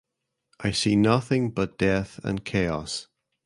I 0.59 0.71
see 0.71 0.95
nothing 0.95 1.51
but 1.51 1.77
death 1.77 2.19
and 2.23 2.43
chaos. 2.43 3.07